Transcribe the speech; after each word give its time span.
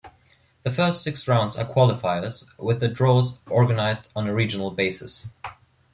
The 0.63 0.71
first 0.71 1.03
six 1.03 1.27
rounds 1.27 1.55
are 1.57 1.63
qualifiers, 1.71 2.47
with 2.57 2.79
the 2.79 2.87
draws 2.87 3.37
organised 3.51 4.09
on 4.15 4.25
a 4.27 4.33
regional 4.33 4.71
basis. 4.71 5.31